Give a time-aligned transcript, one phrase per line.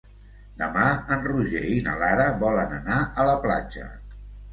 [0.59, 3.85] Demà en Roger i na Lara volen anar a la platja.